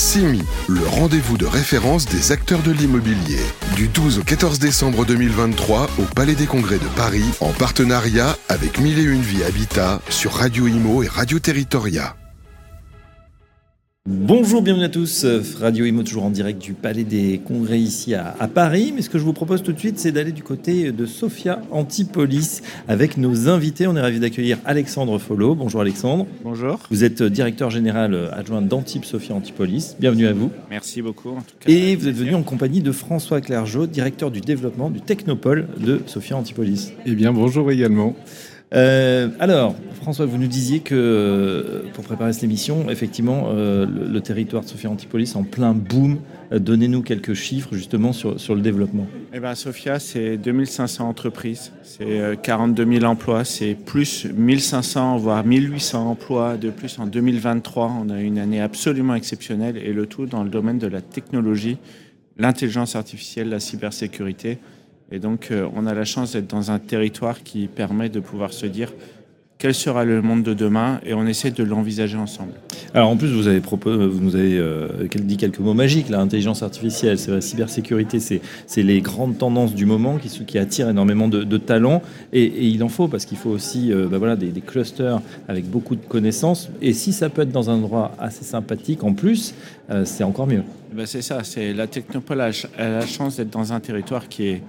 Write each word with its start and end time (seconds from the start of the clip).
CIMI, 0.00 0.42
le 0.66 0.80
rendez-vous 0.86 1.36
de 1.36 1.44
référence 1.44 2.06
des 2.06 2.32
acteurs 2.32 2.62
de 2.62 2.72
l'immobilier. 2.72 3.38
Du 3.76 3.86
12 3.86 4.20
au 4.20 4.22
14 4.22 4.58
décembre 4.58 5.04
2023 5.04 5.90
au 5.98 6.02
Palais 6.14 6.34
des 6.34 6.46
Congrès 6.46 6.78
de 6.78 6.88
Paris, 6.96 7.26
en 7.40 7.50
partenariat 7.50 8.34
avec 8.48 8.80
Mille 8.80 8.98
et 8.98 9.02
Une 9.02 9.20
Vie 9.20 9.44
Habitat 9.44 10.00
sur 10.08 10.32
Radio 10.32 10.66
Imo 10.66 11.02
et 11.02 11.08
Radio 11.08 11.38
Territoria. 11.38 12.16
Bonjour, 14.08 14.62
bienvenue 14.62 14.86
à 14.86 14.88
tous. 14.88 15.26
Radio 15.60 15.84
Imo 15.84 16.02
toujours 16.02 16.24
en 16.24 16.30
direct 16.30 16.62
du 16.62 16.72
Palais 16.72 17.04
des 17.04 17.38
Congrès 17.46 17.78
ici 17.78 18.14
à, 18.14 18.34
Paris. 18.48 18.94
Mais 18.96 19.02
ce 19.02 19.10
que 19.10 19.18
je 19.18 19.24
vous 19.24 19.34
propose 19.34 19.62
tout 19.62 19.74
de 19.74 19.78
suite, 19.78 19.98
c'est 19.98 20.10
d'aller 20.10 20.32
du 20.32 20.42
côté 20.42 20.90
de 20.90 21.04
Sophia 21.04 21.60
Antipolis 21.70 22.62
avec 22.88 23.18
nos 23.18 23.50
invités. 23.50 23.86
On 23.86 23.94
est 23.96 24.00
ravi 24.00 24.18
d'accueillir 24.18 24.56
Alexandre 24.64 25.18
Follo. 25.18 25.54
Bonjour 25.54 25.82
Alexandre. 25.82 26.26
Bonjour. 26.42 26.78
Vous 26.90 27.04
êtes 27.04 27.22
directeur 27.22 27.68
général 27.68 28.30
adjoint 28.32 28.62
d'Antip 28.62 29.04
Sophia 29.04 29.34
Antipolis. 29.34 29.96
Bienvenue 30.00 30.28
à 30.28 30.32
vous. 30.32 30.50
Merci 30.70 31.02
beaucoup. 31.02 31.32
En 31.32 31.42
tout 31.42 31.56
cas, 31.60 31.70
Et 31.70 31.94
vous 31.94 32.08
êtes 32.08 32.16
venu 32.16 32.34
en 32.34 32.42
compagnie 32.42 32.80
de 32.80 32.92
François 32.92 33.42
Clergeau, 33.42 33.86
directeur 33.86 34.30
du 34.30 34.40
développement 34.40 34.88
du 34.88 35.02
Technopole 35.02 35.68
de 35.76 36.00
Sophia 36.06 36.38
Antipolis. 36.38 36.94
Eh 37.04 37.14
bien, 37.14 37.34
bonjour 37.34 37.70
également. 37.70 38.16
Euh, 38.72 39.28
alors, 39.40 39.74
François, 40.00 40.26
vous 40.26 40.38
nous 40.38 40.46
disiez 40.46 40.80
que 40.80 40.94
euh, 40.94 41.82
pour 41.92 42.04
préparer 42.04 42.32
cette 42.32 42.44
émission, 42.44 42.88
effectivement, 42.88 43.48
euh, 43.48 43.84
le, 43.84 44.20
territoire 44.20 44.62
de 44.62 44.68
Sophia 44.68 44.88
Antipolis 44.88 45.34
en 45.34 45.42
plein 45.42 45.72
boom. 45.72 46.20
Donnez-nous 46.52 47.02
quelques 47.02 47.34
chiffres 47.34 47.74
justement 47.74 48.12
sur, 48.12 48.54
le 48.54 48.60
développement. 48.60 49.06
Eh 49.32 49.38
bien, 49.38 49.54
Sophia, 49.54 50.00
c'est 50.00 50.36
2500 50.36 51.08
entreprises, 51.08 51.72
c'est 51.84 52.40
42 52.42 52.92
000 52.98 53.04
emplois, 53.04 53.44
c'est 53.44 53.74
plus 53.74 54.24
1500 54.24 55.16
voire 55.18 55.44
1800 55.44 56.10
emplois 56.10 56.56
de 56.56 56.70
plus 56.70 56.98
en 56.98 57.06
2023. 57.06 57.92
On 58.04 58.10
a 58.10 58.20
une 58.20 58.38
année 58.38 58.60
absolument 58.60 59.14
exceptionnelle 59.14 59.76
et 59.76 59.92
le 59.92 60.06
tout 60.06 60.26
dans 60.26 60.42
le 60.42 60.50
domaine 60.50 60.78
de 60.78 60.88
la 60.88 61.00
technologie, 61.00 61.78
l'intelligence 62.36 62.96
artificielle, 62.96 63.48
la 63.48 63.60
cybersécurité. 63.60 64.58
Et 65.12 65.18
donc, 65.18 65.48
euh, 65.50 65.66
on 65.74 65.86
a 65.86 65.94
la 65.94 66.04
chance 66.04 66.32
d'être 66.32 66.48
dans 66.48 66.70
un 66.70 66.78
territoire 66.78 67.42
qui 67.42 67.66
permet 67.66 68.08
de 68.08 68.20
pouvoir 68.20 68.52
se 68.52 68.66
dire 68.66 68.92
quel 69.58 69.74
sera 69.74 70.06
le 70.06 70.22
monde 70.22 70.42
de 70.42 70.54
demain 70.54 71.00
et 71.04 71.12
on 71.12 71.26
essaie 71.26 71.50
de 71.50 71.62
l'envisager 71.62 72.16
ensemble. 72.16 72.52
Alors 72.94 73.10
en 73.10 73.16
plus, 73.18 73.28
vous, 73.28 73.46
avez 73.46 73.58
vous 73.58 74.20
nous 74.20 74.34
avez 74.34 74.56
euh, 74.56 74.88
dit 75.16 75.36
quelques 75.36 75.58
mots 75.58 75.74
magiques, 75.74 76.08
l'intelligence 76.08 76.62
artificielle, 76.62 77.18
c'est 77.18 77.30
la 77.30 77.42
cybersécurité, 77.42 78.20
c'est 78.20 78.82
les 78.82 79.02
grandes 79.02 79.36
tendances 79.36 79.74
du 79.74 79.84
moment 79.84 80.16
qui, 80.16 80.30
qui 80.46 80.58
attirent 80.58 80.88
énormément 80.88 81.28
de, 81.28 81.58
talents 81.58 82.00
et, 82.32 82.68
il 82.68 82.82
en 82.82 82.88
faut 82.88 83.06
parce 83.06 83.26
qu'il 83.26 83.36
faut 83.36 83.50
aussi 83.50 83.92
euh, 83.92 84.06
bah 84.08 84.16
voilà, 84.16 84.34
des, 84.34 84.50
clusters 84.62 85.20
avec 85.46 85.68
beaucoup 85.68 85.94
de 85.94 86.06
connaissances 86.06 86.70
et 86.80 86.94
si 86.94 87.12
ça 87.12 87.28
peut 87.28 87.42
être 87.42 87.52
dans 87.52 87.68
un 87.68 87.74
endroit 87.74 88.12
assez 88.18 88.44
sympathique 88.44 89.04
en 89.04 89.12
plus, 89.12 89.54
c'est 90.04 90.24
encore 90.24 90.46
mieux. 90.46 90.62
Eh 90.92 90.96
ben 90.96 91.04
c'est 91.04 91.20
ça, 91.20 91.40
c'est 91.42 91.74
la 91.74 91.86
technopole 91.86 92.40
a 92.40 92.50
la 92.78 93.06
chance 93.06 93.36
d'être 93.36 93.50
dans 93.50 93.74
un 93.74 93.80
territoire 93.80 94.28
qui 94.28 94.46
est 94.46 94.62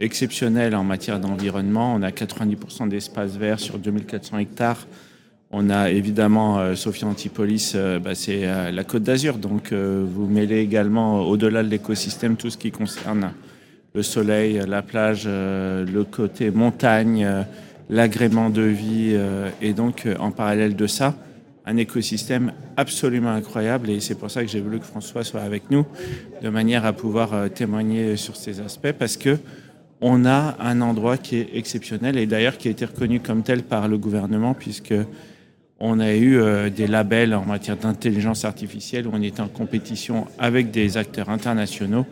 exceptionnel 0.00 0.74
en 0.74 0.84
matière 0.84 1.20
d'environnement. 1.20 1.94
On 1.94 2.02
a 2.02 2.10
90% 2.10 2.88
d'espace 2.88 3.36
vert 3.36 3.60
sur 3.60 3.78
2400 3.78 4.38
hectares. 4.38 4.86
On 5.50 5.70
a 5.70 5.90
évidemment 5.90 6.58
euh, 6.58 6.74
Sophia 6.74 7.08
Antipolis, 7.08 7.72
euh, 7.74 7.98
bah, 7.98 8.14
c'est 8.14 8.42
euh, 8.42 8.70
la 8.70 8.84
Côte 8.84 9.02
d'Azur. 9.02 9.38
Donc 9.38 9.72
vous 9.72 10.26
mêlez 10.26 10.58
également 10.58 11.22
au-delà 11.22 11.62
de 11.62 11.68
l'écosystème 11.68 12.36
tout 12.36 12.50
ce 12.50 12.58
qui 12.58 12.70
concerne 12.70 13.32
le 13.94 14.02
soleil, 14.02 14.60
la 14.68 14.82
plage, 14.82 15.26
le 15.26 16.02
côté 16.04 16.50
montagne, 16.50 17.26
l'agrément 17.88 18.50
de 18.50 18.62
vie. 18.62 19.16
et 19.62 19.72
donc 19.72 20.06
en 20.20 20.30
parallèle 20.30 20.76
de 20.76 20.86
ça, 20.86 21.16
un 21.64 21.78
écosystème 21.78 22.52
absolument 22.76 23.30
incroyable. 23.30 23.88
Et 23.88 24.00
c'est 24.00 24.14
pour 24.14 24.30
ça 24.30 24.42
que 24.42 24.48
j'ai 24.48 24.60
voulu 24.60 24.78
que 24.78 24.84
François 24.84 25.24
soit 25.24 25.40
avec 25.40 25.70
nous, 25.70 25.86
de 26.42 26.48
manière 26.50 26.84
à 26.84 26.92
pouvoir 26.92 27.50
témoigner 27.50 28.16
sur 28.16 28.36
ces 28.36 28.60
aspects, 28.60 28.92
parce 28.92 29.16
que 29.16 29.38
on 30.00 30.24
a 30.24 30.56
un 30.60 30.80
endroit 30.80 31.16
qui 31.16 31.36
est 31.36 31.48
exceptionnel 31.54 32.16
et 32.16 32.26
d'ailleurs 32.26 32.56
qui 32.56 32.68
a 32.68 32.70
été 32.70 32.84
reconnu 32.84 33.20
comme 33.20 33.42
tel 33.42 33.62
par 33.62 33.88
le 33.88 33.98
gouvernement 33.98 34.54
puisque 34.54 34.94
on 35.80 36.00
a 36.00 36.12
eu 36.14 36.38
euh, 36.38 36.70
des 36.70 36.86
labels 36.86 37.34
en 37.34 37.44
matière 37.44 37.76
d'intelligence 37.76 38.44
artificielle 38.44 39.06
où 39.06 39.10
on 39.12 39.22
était 39.22 39.40
en 39.40 39.48
compétition 39.48 40.26
avec 40.38 40.70
des 40.70 40.96
acteurs 40.96 41.28
internationaux 41.28 42.06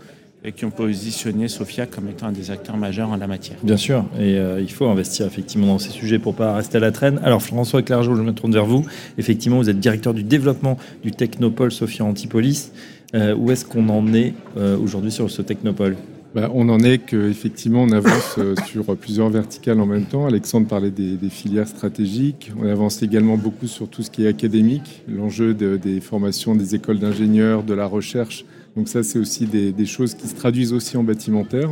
et 0.45 0.53
qui 0.53 0.65
ont 0.65 0.71
positionné 0.71 1.49
Sofia 1.49 1.87
comme 1.87 2.09
étant 2.09 2.27
un 2.27 2.33
des 2.33 2.53
acteurs 2.53 2.77
majeurs 2.77 3.11
en 3.11 3.17
la 3.17 3.27
matière. 3.27 3.57
Bien 3.65 3.77
sûr, 3.77 4.05
et 4.17 4.39
euh, 4.39 4.61
il 4.61 4.71
faut 4.71 4.87
investir 4.87 5.27
effectivement 5.27 5.67
dans 5.67 5.79
ces 5.81 5.91
sujets 5.91 6.21
pour 6.21 6.35
pas 6.35 6.55
rester 6.55 6.77
à 6.77 6.81
la 6.81 6.93
traîne. 6.93 7.21
Alors 7.25 7.43
François 7.43 7.83
Clergeau, 7.83 8.15
je 8.15 8.23
me 8.23 8.33
tourne 8.33 8.53
vers 8.53 8.67
vous. 8.67 8.85
Effectivement, 9.19 9.59
vous 9.59 9.71
êtes 9.71 9.81
directeur 9.81 10.15
du 10.15 10.23
développement 10.23 10.77
du 11.03 11.11
Technopole 11.11 11.73
Sofia 11.73 12.05
Antipolis. 12.05 12.71
Euh, 13.15 13.35
où 13.35 13.51
est-ce 13.51 13.65
qu'on 13.65 13.89
en 13.89 14.13
est 14.15 14.35
aujourd'hui 14.57 15.11
sur 15.11 15.31
ce 15.31 15.43
Technopole? 15.43 15.97
Bah, 16.35 16.51
on 16.53 16.69
en 16.69 16.81
est 16.81 16.99
qu'effectivement, 16.99 17.83
on 17.83 17.91
avance 17.93 18.37
euh, 18.39 18.55
sur 18.67 18.97
plusieurs 18.97 19.31
verticales 19.31 19.81
en 19.81 19.87
même 19.87 20.05
temps. 20.05 20.27
Alexandre 20.27 20.67
parlait 20.67 20.91
des, 20.91 21.17
filières 21.31 21.69
stratégiques. 21.69 22.53
On 22.61 22.67
avance 22.67 23.03
également 23.03 23.37
beaucoup 23.37 23.67
sur 23.67 23.89
tout 23.89 24.03
ce 24.03 24.11
qui 24.11 24.25
est 24.25 24.29
académique, 24.29 25.03
l'enjeu 25.09 25.55
des 25.55 26.01
formations 26.01 26.55
des 26.55 26.75
écoles 26.75 26.99
d'ingénieurs, 26.99 27.63
de 27.63 27.75
la 27.75 27.87
recherche. 27.87 28.45
Donc 28.77 28.89
ça, 28.89 29.03
c'est 29.03 29.19
aussi 29.19 29.47
des, 29.47 29.87
choses 29.87 30.15
qui 30.15 30.27
se 30.29 30.35
traduisent 30.35 30.75
aussi 30.75 30.97
en 30.97 31.03
bâtimentaire, 31.03 31.71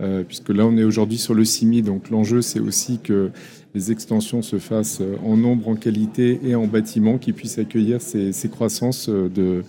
euh, 0.00 0.24
puisque 0.24 0.48
là, 0.48 0.66
on 0.66 0.76
est 0.76 0.84
aujourd'hui 0.84 1.18
sur 1.18 1.34
le 1.34 1.44
CIMI. 1.44 1.82
Donc 1.82 2.10
l'enjeu, 2.10 2.42
c'est 2.42 2.60
aussi 2.60 2.98
que 2.98 3.30
les 3.74 3.92
extensions 3.92 4.42
se 4.42 4.58
fassent 4.58 5.02
en 5.24 5.36
nombre, 5.36 5.68
en 5.68 5.76
qualité 5.76 6.40
et 6.42 6.56
en 6.56 6.66
bâtiment 6.66 7.18
qui 7.18 7.32
puissent 7.32 7.58
accueillir 7.58 8.00
ces, 8.00 8.32
croissances 8.50 9.08
de 9.08 9.62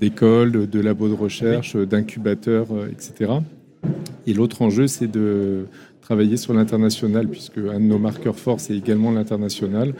d'écoles, 0.00 0.68
de 0.68 0.80
labos 0.80 1.08
de 1.08 1.14
recherche, 1.14 1.76
d'incubateurs, 1.76 2.68
euh, 2.72 2.88
etc. 2.90 3.32
Et 4.26 4.34
l'autre 4.34 4.62
enjeu, 4.62 4.86
c'est 4.86 5.10
de 5.10 5.66
travailler 6.00 6.36
sur 6.36 6.54
l'international, 6.54 7.28
puisque 7.28 7.58
un 7.58 7.78
de 7.78 7.84
nos 7.84 7.98
marqueurs 7.98 8.38
forts, 8.38 8.60
c'est 8.60 8.76
également 8.76 9.12
l'international. 9.12 9.94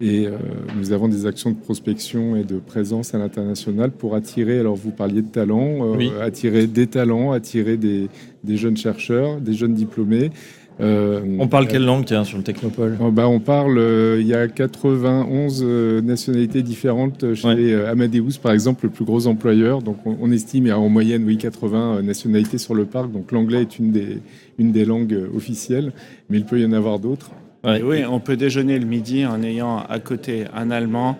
Et 0.00 0.28
euh, 0.28 0.36
nous 0.76 0.92
avons 0.92 1.08
des 1.08 1.26
actions 1.26 1.50
de 1.50 1.56
prospection 1.56 2.36
et 2.36 2.44
de 2.44 2.58
présence 2.58 3.14
à 3.14 3.18
l'international 3.18 3.90
pour 3.90 4.14
attirer, 4.14 4.60
alors 4.60 4.76
vous 4.76 4.92
parliez 4.92 5.22
de 5.22 5.28
talents, 5.28 5.98
euh, 5.98 6.20
attirer 6.22 6.68
des 6.68 6.86
talents, 6.86 7.32
attirer 7.32 7.76
des, 7.76 8.08
des, 8.44 8.56
jeunes 8.56 8.76
chercheurs, 8.76 9.40
des 9.40 9.54
jeunes 9.54 9.74
diplômés, 9.74 10.30
on 10.80 11.48
parle 11.48 11.66
quelle 11.66 11.84
langue, 11.84 12.04
tiens, 12.04 12.24
sur 12.24 12.38
le 12.38 12.44
Technopole 12.44 12.96
oh, 13.00 13.10
bah, 13.10 13.28
On 13.28 13.40
parle, 13.40 13.78
euh, 13.78 14.18
il 14.20 14.26
y 14.26 14.34
a 14.34 14.46
91 14.46 15.62
euh, 15.62 16.00
nationalités 16.00 16.62
différentes 16.62 17.34
chez 17.34 17.74
Amadeus, 17.86 18.38
par 18.42 18.52
exemple, 18.52 18.84
le 18.84 18.90
plus 18.90 19.04
gros 19.04 19.26
employeur. 19.26 19.82
Donc 19.82 19.98
on, 20.04 20.30
estime, 20.30 20.66
il 20.66 20.68
y 20.68 20.72
a 20.72 20.78
en 20.78 20.88
moyenne, 20.88 21.24
oui, 21.24 21.36
80 21.36 22.02
nationalités 22.02 22.58
sur 22.58 22.74
le 22.74 22.84
parc. 22.84 23.10
Donc 23.10 23.32
l'anglais 23.32 23.62
est 23.62 23.78
une 23.78 23.90
des, 23.90 24.18
une 24.58 24.72
des 24.72 24.84
langues 24.84 25.18
officielles, 25.34 25.92
mais 26.30 26.38
il 26.38 26.44
peut 26.44 26.60
y 26.60 26.64
en 26.64 26.72
avoir 26.72 26.98
d'autres. 26.98 27.30
Oui, 27.64 28.04
on 28.08 28.20
peut 28.20 28.36
déjeuner 28.36 28.78
le 28.78 28.86
midi 28.86 29.26
en 29.26 29.42
ayant 29.42 29.78
à 29.78 29.98
côté 29.98 30.44
un 30.54 30.70
Allemand, 30.70 31.18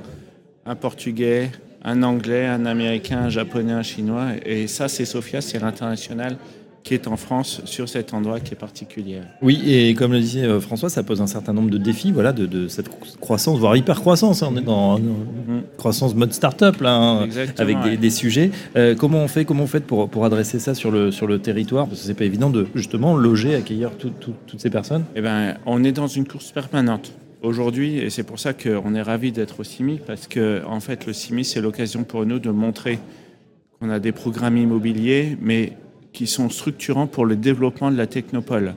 un 0.67 0.77
Portugais, 0.77 1.51
un 1.85 2.03
Anglais, 2.03 2.47
un 2.47 2.65
Américain, 2.65 3.23
un 3.25 3.29
Japonais, 3.29 3.73
un 3.73 3.83
Chinois. 3.83 4.29
Et 4.47 4.67
ça, 4.67 4.89
c'est 4.89 5.05
Sofia, 5.05 5.41
c'est 5.41 5.59
l'international 5.59 6.37
qui 6.83 6.95
est 6.95 7.07
en 7.07 7.17
France 7.17 7.61
sur 7.65 7.89
cet 7.89 8.15
endroit 8.15 8.41
qui 8.41 8.55
est 8.55 8.57
particulier. 8.57 9.21
Oui, 9.43 9.63
et 9.67 9.95
comme 9.95 10.13
le 10.13 10.21
disait 10.21 10.45
euh, 10.45 10.61
François, 10.61 10.89
ça 10.89 11.03
pose 11.03 11.21
un 11.21 11.27
certain 11.27 11.53
nombre 11.53 11.71
de 11.71 11.79
défis 11.79 12.13
voilà, 12.13 12.33
de, 12.33 12.69
cette 12.69 12.89
croissance, 13.21 13.59
voire 13.59 13.77
hyper-croissance. 13.77 14.43
Hein. 14.43 14.51
On 14.53 14.57
est 14.57 14.63
dans 14.63 14.99
mhm. 14.99 15.63
croissance 15.77 16.15
mode 16.15 16.33
start-up, 16.33 16.81
là, 16.81 16.95
hein, 16.95 17.29
avec 17.59 18.01
des, 18.01 18.11
sujets. 18.11 18.51
Euh, 18.77 18.95
comment 18.95 19.19
on 19.19 19.29
fait, 19.29 19.45
comment 19.45 19.65
on 19.65 19.67
fait 19.67 19.81
pour, 19.81 20.09
pour 20.09 20.25
adresser 20.25 20.59
ça 20.59 20.75
sur 20.75 20.91
le, 20.91 21.11
sur 21.11 21.27
le 21.27 21.39
territoire? 21.39 21.87
Parce 21.87 22.01
que 22.01 22.07
c'est 22.07 22.15
pas 22.15 22.25
évident 22.25 22.51
de 22.51 22.67
justement 22.75 23.17
loger, 23.17 23.55
accueillir 23.55 23.91
toutes 23.99 24.61
ces 24.61 24.71
personnes. 24.71 25.05
Eh 25.15 25.21
ben, 25.21 25.57
on 25.67 25.85
est 25.85 25.93
dans 25.93 26.07
une 26.07 26.27
course 26.27 26.53
permanente 26.53 27.13
aujourd'hui, 27.43 27.99
et 27.99 28.11
c'est 28.11 28.23
pour 28.23 28.39
ça 28.39 28.53
qu'on 28.53 28.95
est 28.95 29.03
ravi 29.03 29.33
d'être 29.33 29.61
au 29.61 29.65
CIMI, 29.65 30.01
parce 30.07 30.27
que 30.27 30.63
en 30.67 30.81
fait, 30.81 31.07
le 31.07 31.13
CIMI, 31.13 31.45
c'est 31.45 31.61
l'occasion 31.61 32.05
pour 32.05 32.27
nous 32.27 32.39
de 32.39 32.51
montrer 32.51 32.99
qu'on 33.79 33.91
a 33.91 34.01
des 34.01 34.13
programmes 34.13 34.57
immobiliers, 34.57 35.37
mais 35.41 35.73
qui 36.13 36.27
sont 36.27 36.49
structurants 36.51 37.07
pour 37.07 37.27
le 37.27 37.37
développement 37.37 37.91
de 37.91 37.97
la 37.97 38.07
technopole. 38.07 38.75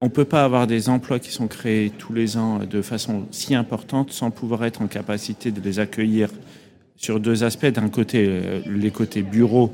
On 0.00 0.06
ne 0.06 0.10
peut 0.10 0.24
pas 0.24 0.44
avoir 0.44 0.66
des 0.66 0.88
emplois 0.88 1.20
qui 1.20 1.30
sont 1.30 1.46
créés 1.46 1.90
tous 1.90 2.12
les 2.12 2.36
ans 2.36 2.58
de 2.68 2.82
façon 2.82 3.26
si 3.30 3.54
importante 3.54 4.10
sans 4.10 4.30
pouvoir 4.32 4.64
être 4.64 4.82
en 4.82 4.88
capacité 4.88 5.52
de 5.52 5.60
les 5.60 5.78
accueillir 5.78 6.28
sur 6.96 7.20
deux 7.20 7.44
aspects. 7.44 7.66
D'un 7.66 7.88
côté, 7.88 8.26
euh, 8.28 8.60
les 8.66 8.90
côtés 8.90 9.22
bureaux 9.22 9.72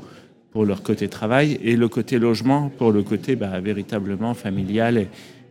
pour 0.51 0.65
leur 0.65 0.83
côté 0.83 1.07
travail 1.07 1.59
et 1.63 1.75
le 1.75 1.87
côté 1.87 2.19
logement 2.19 2.69
pour 2.69 2.91
le 2.91 3.03
côté 3.03 3.35
bah, 3.35 3.59
véritablement 3.59 4.33
familial 4.33 5.07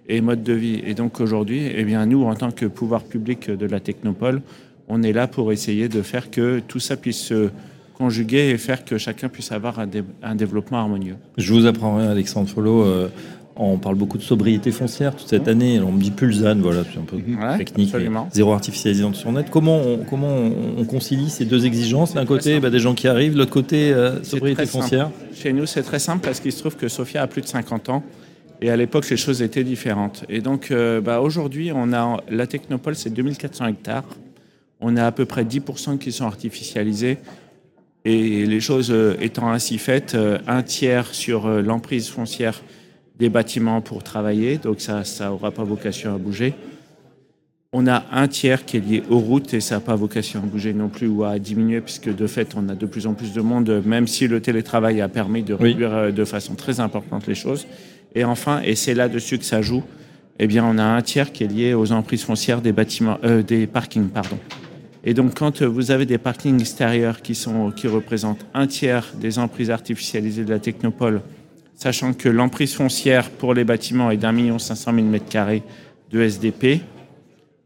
et, 0.09 0.21
mode 0.21 0.43
de 0.43 0.53
vie. 0.53 0.81
Et 0.87 0.95
donc 0.95 1.21
aujourd'hui, 1.21 1.71
eh 1.75 1.85
bien, 1.85 2.07
nous, 2.07 2.25
en 2.25 2.35
tant 2.35 2.51
que 2.51 2.67
pouvoir 2.67 3.05
public 3.05 3.51
de 3.51 3.67
la 3.67 3.81
technopole, 3.81 4.43
on 4.89 5.03
est 5.03 5.13
là 5.13 5.27
pour 5.27 5.53
essayer 5.53 5.89
de 5.89 6.03
faire 6.03 6.31
que 6.31 6.61
tout 6.61 6.81
ça 6.81 6.97
puisse 6.97 7.21
se 7.21 7.51
conjuguer 7.99 8.51
et 8.51 8.59
faire 8.59 8.85
que 8.85 8.97
chacun 8.97 9.29
puisse 9.29 9.53
avoir 9.53 9.81
un, 9.81 10.35
développement 10.35 10.79
harmonieux. 10.79 11.17
Je 11.37 11.53
vous 11.53 11.67
apprends 11.67 11.97
rien, 11.97 12.11
Alexandre 12.11 12.49
Follo. 12.49 12.85
Euh, 12.85 13.09
On 13.57 13.77
parle 13.77 13.97
beaucoup 13.97 14.19
de 14.19 14.23
sobriété 14.23 14.71
foncière 14.71 15.17
toute 15.17 15.27
cette 15.27 15.49
année. 15.49 15.81
on 15.81 15.91
me 15.91 16.01
dit 16.01 16.13
Pulsane, 16.13 16.61
voilà, 16.61 16.85
c'est 16.85 16.99
un 16.99 17.03
peu 17.03 17.19
technique. 17.59 17.93
Zéro 18.33 18.53
artificialisation 18.53 19.33
net. 19.33 19.51
Comment 19.51 19.81
on, 19.81 19.99
comment 20.05 20.33
on, 20.79 20.85
concilie 20.85 21.29
ces 21.29 21.45
deux 21.45 21.67
exigences 21.67 22.15
D'un 22.15 22.25
côté, 22.25 22.61
bah, 22.61 22.71
des 22.71 22.79
gens 22.79 22.95
qui 22.95 23.09
arrivent, 23.09 23.33
de 23.33 23.39
l'autre 23.39 23.51
côté, 23.51 23.93
euh, 23.93 24.23
sobriété 24.23 24.65
foncière 24.65 25.11
Chez 25.35 25.53
nous, 25.53 25.67
c'est 25.67 25.83
très 25.83 25.99
simple 25.99 26.25
parce 26.25 26.39
qu'il 26.39 26.53
se 26.53 26.61
trouve 26.61 26.77
que 26.77 26.87
Sophia 26.87 27.23
a 27.23 27.27
plus 27.27 27.43
de 27.43 27.49
50 27.49 27.89
ans. 27.89 28.05
Et 28.61 28.71
à 28.71 28.77
l'époque, 28.77 29.09
les 29.11 29.17
choses 29.17 29.43
étaient 29.43 29.65
différentes. 29.65 30.25
Et 30.29 30.41
donc, 30.41 30.71
euh, 30.71 31.01
bah, 31.01 31.21
aujourd'hui, 31.21 31.71
on 31.75 31.93
a 31.93 32.23
la 32.31 32.47
Technopole, 32.47 32.95
c'est 32.95 33.11
2400 33.11 33.67
hectares. 33.67 34.05
On 34.81 34.97
a 34.97 35.05
à 35.05 35.13
peu 35.13 35.25
près 35.25 35.45
10% 35.45 35.99
qui 35.99 36.13
sont 36.13 36.27
artificialisés. 36.27 37.19
Et 38.09 38.47
les 38.47 38.61
choses 38.61 38.91
euh, 38.91 39.17
étant 39.21 39.51
ainsi 39.51 39.77
faites, 39.77 40.17
un 40.47 40.63
tiers 40.63 41.15
sur 41.15 41.49
l'emprise 41.49 42.09
foncière 42.09 42.63
des 43.19 43.29
bâtiments 43.29 43.81
pour 43.83 44.03
travailler, 44.03 44.57
donc 44.57 44.81
ça 44.81 45.05
ça 45.05 45.33
aura 45.33 45.51
pas 45.51 45.65
vocation 45.65 46.15
à 46.15 46.19
bouger. 46.19 46.55
On 47.71 47.87
a 47.87 48.07
un 48.13 48.29
tiers 48.29 48.65
qui 48.65 48.79
est 48.79 48.81
lié 48.81 49.03
aux 49.11 49.19
routes 49.19 49.53
et 49.53 49.61
ça 49.61 49.75
n'a 49.75 49.81
pas 49.83 49.95
vocation 49.95 50.41
à 50.41 50.47
bouger 50.47 50.73
non 50.73 50.89
plus 50.89 51.07
ou 51.07 51.25
à 51.25 51.39
diminuer 51.39 51.83
puisque 51.83 52.15
de 52.15 52.27
fait 52.27 52.55
on 52.57 52.67
a 52.71 52.75
de 52.75 52.87
plus 52.87 53.07
en 53.07 53.13
plus 53.13 53.35
de 53.35 53.43
monde, 53.43 53.83
même 53.85 54.07
si 54.07 54.27
le 54.27 54.41
télétravail 54.41 55.03
a 55.03 55.09
permis 55.09 55.43
de 55.43 55.53
réduire 55.53 55.95
euh, 55.95 56.11
de 56.11 56.25
façon 56.25 56.55
très 56.55 56.81
importante 56.81 57.27
les 57.27 57.35
choses. 57.35 57.67
Et 58.15 58.25
enfin, 58.25 58.63
et 58.65 58.75
c'est 58.75 58.95
là-dessus 58.95 59.39
que 59.39 59.45
ça 59.45 59.61
joue, 59.61 59.83
eh 60.39 60.47
bien 60.47 60.65
on 60.65 60.79
a 60.79 60.83
un 60.83 61.03
tiers 61.03 61.31
qui 61.31 61.45
est 61.45 61.49
lié 61.49 61.75
aux 61.75 61.93
emprises 61.93 62.25
foncières 62.25 62.63
des 62.63 62.73
bâtiments, 62.73 63.19
euh, 63.23 63.43
des 63.43 63.67
parkings, 63.67 64.09
pardon. 64.09 64.39
Et 65.05 65.15
donc 65.15 65.39
quand 65.39 65.63
vous 65.63 65.91
avez 65.91 66.07
des 66.07 66.19
parkings 66.19 66.61
extérieurs 66.61 67.23
qui 67.23 67.35
sont 67.35 67.71
qui 67.71 67.87
représentent 67.87 68.45
un 68.55 68.67
tiers 68.67 69.13
des 69.21 69.39
emprises 69.39 69.71
artificialisées 69.71 70.45
de 70.45 70.51
la 70.51 70.59
technopole 70.59 71.23
sachant 71.79 72.13
que 72.13 72.29
l'emprise 72.29 72.75
foncière 72.75 73.31
pour 73.31 73.55
les 73.55 73.65
bâtiments 73.65 74.11
est 74.11 74.17
d'un 74.17 74.33
million 74.33 74.59
cinq 74.59 74.75
cent 74.75 74.93
mille 74.93 75.07
mètres 75.07 75.29
carrés 75.29 75.63
de 76.11 76.21
SDP, 76.21 76.83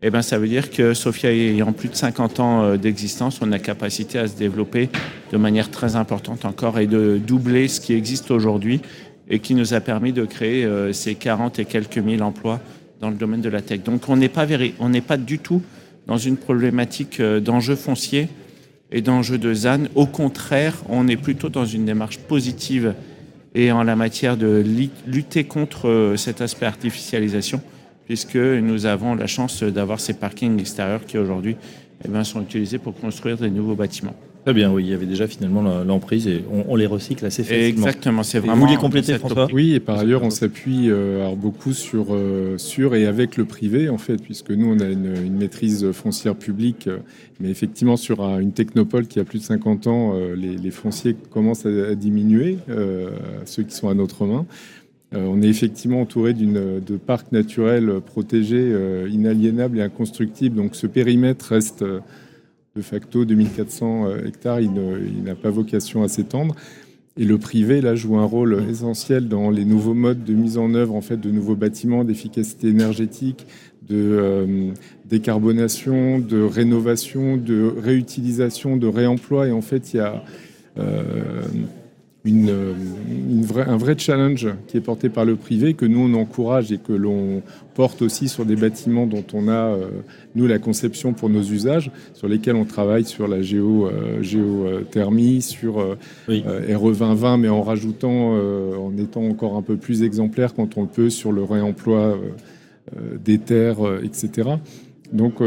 eh 0.05 0.11
ben, 0.11 0.21
ça 0.21 0.39
veut 0.39 0.49
dire 0.49 0.71
que 0.71 0.95
Sofia 0.95 1.33
ayant 1.33 1.73
plus 1.73 1.89
de 1.89 1.95
50 1.95 2.41
ans 2.41 2.63
euh, 2.63 2.77
d'existence, 2.77 3.41
on 3.41 3.53
a 3.53 3.61
capacité 3.61 4.19
à 4.19 4.27
se 4.27 4.37
développer 4.37 4.89
de 5.31 5.37
manière 5.37 5.71
très 5.71 5.95
importante 5.95 6.45
encore 6.45 6.81
et 6.81 6.89
de 6.89 7.19
doubler 7.25 7.69
ce 7.69 7.81
qui 7.81 7.95
existe 7.95 8.33
aujourd'hui 8.33 8.81
et 9.31 9.39
qui 9.39 9.55
nous 9.55 9.75
a 9.75 9.81
permis 9.81 10.13
de 10.13 10.25
créer 10.25 10.65
euh, 10.65 10.93
ces 10.93 11.15
40 11.15 11.61
et 11.61 11.65
quelques 11.65 11.99
mille 11.99 12.23
emplois 12.23 12.61
dans 13.01 13.11
le 13.11 13.17
domaine 13.17 13.41
de 13.41 13.49
la 13.49 13.63
tech. 13.63 13.85
Donc 13.85 14.09
on 14.09 14.17
n'est 14.17 14.29
pas, 14.29 14.47
on 14.81 14.89
n'est 14.89 15.01
pas 15.01 15.17
du 15.17 15.39
tout 15.39 15.63
dans 16.07 16.19
une 16.19 16.37
problématique 16.37 17.21
euh, 17.21 17.41
d'enjeux 17.41 17.77
fonciers 17.77 18.29
et 18.91 19.01
d'enjeux 19.01 19.39
de 19.39 19.55
ZAN. 19.55 19.85
Au 19.95 20.07
contraire, 20.07 20.83
on 20.89 21.09
est 21.09 21.17
plutôt 21.17 21.49
dans 21.49 21.65
une 21.65 21.85
démarche 21.85 22.19
positive 22.19 22.95
et 23.55 23.71
en 23.73 23.83
la 23.83 23.97
matière 23.97 24.37
de 24.37 24.65
lutter 25.07 25.45
contre 25.45 25.89
euh, 25.89 26.17
cet 26.17 26.41
aspect 26.41 26.67
artificialisation, 26.67 27.61
puisque 28.07 28.37
nous 28.37 28.87
avons 28.87 29.15
la 29.15 29.27
chance 29.27 29.63
d'avoir 29.63 30.01
ces 30.01 30.15
parkings 30.15 30.59
extérieurs 30.59 31.05
qui 31.05 31.19
aujourd'hui 31.19 31.57
eh 32.05 32.09
bien, 32.09 32.25
sont 32.25 32.43
utilisés 32.43 32.79
pour 32.79 32.95
construire 32.95 33.37
des 33.37 33.51
nouveaux 33.51 33.77
bâtiments. 33.77 34.17
Très 34.45 34.55
bien, 34.55 34.73
oui, 34.73 34.83
il 34.85 34.91
y 34.91 34.95
avait 34.95 35.07
déjà 35.07 35.29
finalement 35.29 35.63
l'emprise 35.85 36.27
et 36.27 36.45
on, 36.69 36.75
les 36.75 36.87
recycle 36.87 37.25
assez 37.25 37.45
facilement. 37.45 37.87
Exactement, 37.87 38.23
c'est 38.25 38.41
vraiment. 38.41 38.57
Vous 38.57 38.63
vouliez 38.63 38.77
compléter, 38.77 39.17
François 39.17 39.47
Oui, 39.53 39.75
et 39.75 39.81
par 39.81 40.01
ailleurs, 40.01 40.25
on 40.25 40.31
s'appuie 40.31 40.91
euh, 40.91 41.33
beaucoup 41.37 41.73
sur, 41.73 42.07
euh, 42.11 42.59
sur 42.59 42.97
et 42.97 43.07
avec 43.07 43.37
le 43.37 43.45
privé, 43.45 43.89
en 43.89 43.99
fait, 43.99 44.17
puisque 44.21 44.51
nous, 44.51 44.67
on 44.67 44.81
a 44.81 44.89
une, 44.89 45.37
maîtrise 45.39 45.93
foncière 45.93 46.35
publique, 46.35 46.89
euh, 46.89 46.99
mais 47.39 47.51
effectivement, 47.51 47.97
sur 47.97 48.21
une 48.21 48.51
technopole 48.51 49.07
qui 49.07 49.21
a 49.21 49.25
plus 49.25 49.39
de 49.39 49.45
50 49.45 49.87
ans, 49.87 50.15
les, 50.37 50.71
fonciers 50.73 51.15
commencent 51.31 51.67
à, 51.67 51.95
diminuer, 51.95 52.59
ceux 53.45 53.63
qui 53.63 53.75
sont 53.75 53.89
à 53.89 53.95
notre 53.95 54.27
main. 54.27 54.47
on 55.13 55.41
est 55.43 55.49
effectivement 55.49 56.01
entouré 56.01 56.35
de 56.35 56.97
parcs 56.97 57.31
naturels 57.33 58.01
protégés, 58.05 58.73
inaliénables 59.11 59.79
et 59.79 59.83
inconstructibles, 59.83 60.57
donc 60.57 60.75
ce 60.75 60.87
périmètre 60.87 61.47
reste 61.47 61.85
de 62.75 62.83
facto 62.83 63.25
2400 63.25 64.07
euh, 64.07 64.27
hectares, 64.27 64.61
il 64.61 64.73
n'a 65.23 65.35
pas 65.35 65.51
vocation 65.51 66.03
à 66.03 66.09
s'étendre. 66.09 66.55
Et 67.19 67.25
le 67.25 67.37
privé, 67.37 67.83
là, 67.83 67.95
joue 67.95 68.17
un 68.17 68.25
rôle 68.25 68.65
essentiel 68.71 69.29
dans 69.29 69.51
les 69.51 69.67
nouveaux 69.67 69.93
modes 69.93 70.25
de 70.25 70.33
mise 70.33 70.57
en 70.57 70.73
œuvre, 70.75 70.95
en 70.95 71.03
fait, 71.03 71.19
de 71.19 71.31
nouveaux 71.31 71.57
bâtiments, 71.57 72.05
d'efficacité 72.05 72.69
énergétique, 72.69 73.47
de 73.87 73.97
euh, 73.97 74.71
décarbonation, 75.05 76.19
de 76.19 76.41
rénovation, 76.41 77.37
de 77.37 77.71
réutilisation, 77.79 78.79
de 78.79 78.87
réemploi. 78.87 79.49
Et 79.49 79.53
en 79.53 79.61
fait, 79.61 79.93
il 79.93 79.99
y 79.99 80.01
a 80.01 80.25
euh, 80.79 81.43
une, 82.25 82.55
un 83.57 83.77
vrai 83.77 83.97
challenge 83.99 84.49
qui 84.69 84.77
est 84.77 84.81
porté 84.81 85.09
par 85.09 85.25
le 85.25 85.35
privé, 85.35 85.75
que 85.75 85.85
nous 85.85 86.01
on 86.01 86.15
encourage 86.15 86.71
et 86.71 86.79
que 86.79 86.93
l'on 86.93 87.43
porte 87.75 88.03
aussi 88.03 88.29
sur 88.29 88.45
des 88.45 88.55
bâtiments 88.55 89.07
dont 89.07 89.25
on 89.33 89.49
a, 89.49 89.53
euh, 89.53 89.89
nous, 90.37 90.47
la 90.47 90.61
conception 90.61 91.15
pour 91.15 91.31
nos 91.31 91.43
usages, 91.43 91.91
sur 92.15 92.29
lesquels 92.29 92.55
on 92.55 92.65
travaille 92.65 93.05
sur 93.05 93.27
la 93.27 93.43
géo, 93.43 93.87
euh, 93.87 94.23
géothermie, 94.23 95.43
sur 95.43 95.81
euh, 95.81 95.97
RE 96.29 96.93
2020, 96.93 97.39
mais 97.39 97.49
en 97.49 97.63
rajoutant, 97.63 98.33
en 98.33 98.97
étant 98.97 99.25
encore 99.25 99.57
un 99.57 99.63
peu 99.63 99.77
plus 99.77 100.03
exemplaire 100.03 100.55
quand 100.55 100.77
on 100.79 100.83
le 100.83 100.89
peut 100.89 101.11
sur 101.11 101.33
le 101.33 101.43
réemploi 101.43 102.19
des 103.25 103.39
terres, 103.39 103.79
etc. 104.03 104.51
Donc, 105.13 105.41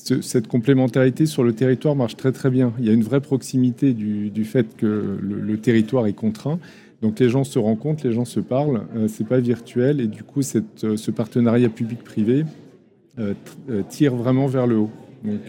cette 0.00 0.48
complémentarité 0.48 1.26
sur 1.26 1.44
le 1.44 1.52
territoire 1.52 1.94
marche 1.94 2.16
très 2.16 2.32
très 2.32 2.50
bien. 2.50 2.72
Il 2.78 2.86
y 2.86 2.90
a 2.90 2.92
une 2.92 3.02
vraie 3.02 3.20
proximité 3.20 3.92
du, 3.92 4.44
fait 4.44 4.76
que 4.76 5.18
le, 5.20 5.58
territoire 5.58 6.06
est 6.06 6.12
contraint. 6.12 6.58
Donc 7.02 7.18
les 7.18 7.28
gens 7.28 7.44
se 7.44 7.58
rencontrent, 7.58 8.06
les 8.06 8.12
gens 8.12 8.24
se 8.24 8.40
parlent, 8.40 8.82
euh, 8.94 9.08
c'est 9.08 9.26
pas 9.26 9.40
virtuel 9.40 10.00
et 10.00 10.06
du 10.06 10.22
coup 10.22 10.40
euh, 10.40 10.96
ce 10.96 11.10
partenariat 11.10 11.70
public-privé 11.70 12.44
euh, 13.18 13.32
tire 13.88 14.14
vraiment 14.14 14.46
vers 14.46 14.66
le 14.66 14.76
haut. 14.76 14.90
Donc, 15.24 15.40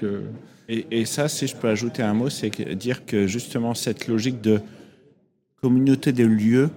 et, 0.69 1.06
ça, 1.06 1.27
si 1.27 1.48
je 1.48 1.56
peux 1.56 1.68
ajouter 1.68 2.01
un 2.01 2.13
mot, 2.13 2.30
c'est 2.30 2.50
dire 2.75 3.06
que 3.06 3.27
justement 3.27 3.74
cette 3.74 4.07
logique 4.07 4.39
de 4.42 4.62
communauté 5.62 6.13
des 6.13 6.25
lieux 6.25 6.69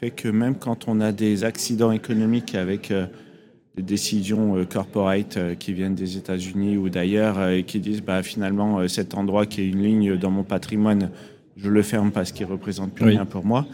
fait 0.00 0.10
que 0.10 0.28
même 0.28 0.54
quand 0.54 0.86
on 0.86 1.00
a 1.00 1.10
des 1.10 1.42
accidents 1.42 1.90
économiques 1.90 2.54
avec 2.54 2.92
décisions 3.82 4.56
euh, 4.56 4.64
corporate 4.64 5.36
euh, 5.36 5.54
qui 5.54 5.72
viennent 5.72 5.94
des 5.94 6.16
États-Unis 6.16 6.76
ou 6.76 6.88
d'ailleurs 6.88 7.38
euh, 7.38 7.56
et 7.56 7.62
qui 7.62 7.80
disent 7.80 8.02
bah, 8.02 8.22
finalement 8.22 8.86
cet 8.88 9.14
endroit 9.14 9.46
qui 9.46 9.62
est 9.62 9.68
une 9.68 9.82
ligne 9.82 10.16
dans 10.16 10.30
mon 10.30 10.44
patrimoine, 10.44 11.10
je 11.56 11.68
le 11.68 11.82
ferme 11.82 12.10
parce 12.10 12.32
qu'il 12.32 12.46
représente 12.46 12.92
plus 12.92 13.04
rien 13.04 13.24
pour 13.24 13.44
moi. 13.44 13.66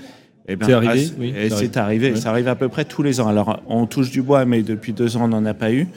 Eh 0.49 0.57
ben, 0.57 0.67
c'est 0.67 0.73
arrivé, 0.73 1.11
oui, 1.19 1.35
c'est 1.51 1.77
arrivé. 1.77 2.17
Ça 2.17 2.31
arrive 2.31 2.49
à 2.49 2.55
peu 2.55 2.69
près 2.69 2.85
tous 2.85 3.03
les 3.03 3.21
ans. 3.21 3.27
Alors, 3.27 3.61
on 3.67 3.87
touche 3.87 4.13
du 4.13 4.23
bois, 4.23 4.45
mais 4.45 4.63
depuis 4.63 4.93
deux 4.93 5.17
ans, 5.17 5.25
on 5.25 5.29
n'en 5.29 5.45
a 5.45 5.55
pas 5.55 5.73
eu. 5.73 5.89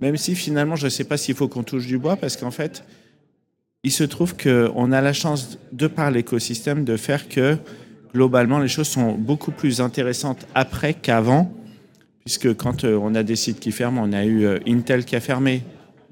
Même 0.00 0.16
si 0.16 0.36
finalement, 0.36 0.76
je 0.76 0.84
ne 0.84 0.90
sais 0.90 1.02
pas 1.02 1.16
s'il 1.16 1.34
faut 1.34 1.48
qu'on 1.48 1.64
touche 1.64 1.86
du 1.86 1.98
bois, 1.98 2.14
parce 2.14 2.36
qu'en 2.36 2.52
fait, 2.52 2.84
il 3.82 3.90
se 3.90 4.04
trouve 4.04 4.36
qu'on 4.36 4.92
a 4.92 5.00
la 5.00 5.12
chance, 5.12 5.58
de 5.72 5.88
par 5.88 6.12
l'écosystème, 6.12 6.84
de 6.84 6.96
faire 6.96 7.28
que 7.28 7.58
globalement, 8.14 8.60
les 8.60 8.68
choses 8.68 8.86
sont 8.86 9.12
beaucoup 9.12 9.50
plus 9.50 9.80
intéressantes 9.80 10.46
après 10.54 10.94
qu'avant 10.94 11.52
puisque 12.26 12.56
quand 12.56 12.82
euh, 12.82 12.98
on 13.00 13.14
a 13.14 13.22
des 13.22 13.36
sites 13.36 13.60
qui 13.60 13.70
ferment, 13.70 14.02
on 14.02 14.12
a 14.12 14.24
eu 14.24 14.44
euh, 14.44 14.58
Intel 14.66 15.04
qui 15.04 15.14
a 15.14 15.20
fermé, 15.20 15.62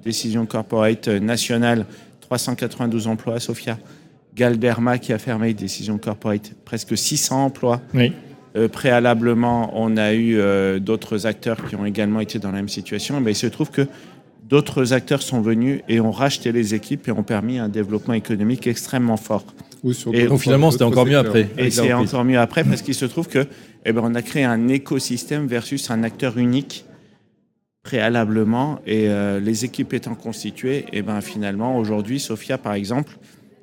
décision 0.05 0.47
corporate 0.47 1.09
euh, 1.09 1.19
nationale, 1.19 1.87
392 2.21 3.09
emplois 3.09 3.35
à 3.35 3.41
Sofia. 3.41 3.79
Galderma 4.37 4.99
qui 4.99 5.13
a 5.13 5.19
fermé, 5.19 5.55
décision 5.55 5.99
corporate, 5.99 6.53
presque 6.65 6.97
600 6.97 7.47
emplois. 7.47 7.81
préalablement, 8.73 9.73
on 9.75 9.97
a 9.97 10.15
eu 10.15 10.39
d'autres 10.81 11.27
acteurs 11.27 11.57
qui 11.69 11.77
ont 11.77 11.85
également 11.85 12.19
été 12.19 12.41
dans 12.41 12.51
la 12.51 12.57
même 12.57 12.69
situation. 12.69 13.21
Mais 13.21 13.33
il 13.33 13.37
se 13.37 13.47
trouve 13.47 13.71
que 13.71 13.87
d'autres 14.43 14.93
acteurs 14.93 15.23
sont 15.23 15.41
venus 15.41 15.83
et 15.89 16.01
ont 16.01 16.11
racheté 16.11 16.51
les 16.51 16.75
équipes 16.75 17.07
et 17.07 17.13
ont 17.13 17.23
permis 17.23 17.59
un 17.59 17.69
développement 17.69 18.15
économique 18.15 18.67
extrêmement 18.67 19.17
fort. 19.17 19.45
Et 20.13 20.27
donc 20.27 20.41
finalement, 20.41 20.71
c'était 20.71 20.85
encore 20.85 21.07
mieux 21.07 21.19
après. 21.19 21.49
Et 21.59 21.71
c'est 21.71 21.93
encore 21.93 22.25
mieux 22.25 22.39
après 22.39 22.65
parce 22.65 22.83
qu'il 22.83 22.95
se 22.95 23.05
trouve 23.05 23.29
que 23.29 23.47
eh 23.85 23.93
ben, 23.93 24.01
on 24.05 24.15
a 24.15 24.23
créé 24.23 24.45
un 24.45 24.69
écosystème 24.69 25.47
versus 25.47 25.91
un 25.91 26.03
acteur 26.03 26.39
unique 26.39 26.87
préalablement. 27.83 28.81
Et 28.87 29.09
euh, 29.09 29.41
les 29.41 29.65
équipes 29.65 29.93
étant 29.93 30.15
constituées, 30.15 30.79
et 30.79 30.99
eh 30.99 31.03
ben, 31.03 31.21
finalement, 31.21 31.79
aujourd'hui, 31.79 32.19
Sophia, 32.19 32.57
par 32.57 32.73
exemple, 32.73 33.19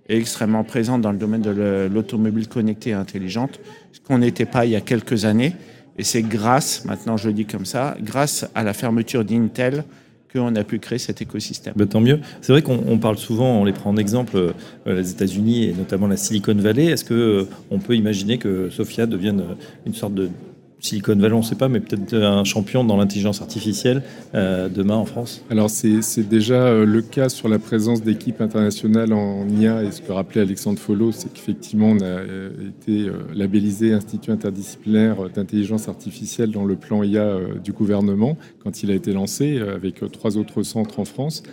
est 0.08 0.18
extrêmement 0.18 0.64
présente 0.64 1.02
dans 1.02 1.12
le 1.12 1.18
domaine 1.18 1.42
de 1.42 1.90
l'automobile 1.92 2.48
connectée 2.48 2.92
et 2.92 2.94
intelligente, 2.94 3.60
ce 3.92 4.00
qu'on 4.00 4.20
n'était 4.20 4.46
pas 4.46 4.66
il 4.66 4.72
y 4.72 4.76
a 4.76 4.82
quelques 4.82 5.26
années. 5.26 5.54
Et 5.98 6.04
c'est 6.04 6.22
grâce, 6.22 6.86
maintenant 6.86 7.18
je 7.18 7.28
le 7.28 7.34
dis 7.34 7.46
comme 7.46 7.66
ça, 7.66 7.98
grâce 8.02 8.46
à 8.56 8.64
la 8.64 8.74
fermeture 8.74 9.26
d'Intel 9.26 9.84
qu'on 10.32 10.56
a 10.56 10.64
pu 10.64 10.80
créer 10.80 11.00
cet 11.00 11.22
écosystème. 11.22 11.74
Tant 11.88 12.02
mieux. 12.02 12.20
C'est 12.42 12.52
vrai 12.52 12.62
qu'on 12.62 12.98
parle 12.98 13.18
souvent, 13.18 13.60
on 13.60 13.66
les 13.66 13.74
prend 13.74 13.90
en 13.90 13.98
exemple, 13.98 14.38
euh, 14.38 14.54
les 14.86 15.12
États-Unis 15.12 15.66
et 15.66 15.74
notamment 15.74 16.08
la 16.08 16.18
Silicon 16.18 16.56
Valley. 16.56 16.86
Est-ce 16.86 17.06
qu'on 17.06 17.14
euh, 17.14 17.80
peut 17.86 17.96
imaginer 17.96 18.38
que 18.38 18.70
Sophia 18.70 19.06
devienne 19.06 19.44
une 19.86 19.94
sorte 19.94 20.14
de 20.14 20.30
Silicon 20.82 21.16
Valley, 21.16 21.36
on 21.36 21.40
ne 21.40 21.44
sait 21.44 21.56
pas, 21.56 21.70
mais 21.70 21.80
peut-être 21.80 22.16
un 22.16 22.44
champion 22.44 22.84
dans 22.84 22.98
l'intelligence 22.98 23.42
artificielle 23.42 24.02
euh, 24.34 24.68
demain 24.68 24.96
en 24.96 25.06
France 25.06 25.44
Alors 25.52 25.70
c'est 25.70 26.28
déjà 26.28 26.56
euh, 26.56 26.86
le 26.86 27.04
cas 27.04 27.30
sur 27.30 27.48
la 27.48 27.60
présence 27.60 28.02
d'équipes 28.02 28.42
internationales 28.42 29.14
en 29.14 29.48
IA 29.48 29.84
et 29.84 29.92
ce 29.92 30.02
que 30.02 30.12
rappelait 30.12 30.42
Alexandre 30.42 30.80
Follo, 30.80 31.12
c'est 31.12 31.32
qu'effectivement 31.32 31.90
on 31.90 32.00
a 32.00 32.06
euh, 32.06 32.50
été 32.70 33.12
labellisé 33.36 33.94
Institut 33.94 34.32
interdisciplinaire 34.32 35.30
d'intelligence 35.30 35.88
artificielle 35.88 36.52
dans 36.52 36.66
le 36.66 36.76
plan 36.76 37.04
IA 37.04 37.38
du 37.64 37.74
gouvernement 37.74 38.38
quand 38.64 38.82
il 38.82 38.90
a 38.90 38.96
été 38.96 39.14
lancé 39.14 39.60
avec 39.60 40.02
trois 40.12 40.38
autres 40.38 40.64
centres 40.64 41.00
en 41.00 41.06
France. 41.06 41.44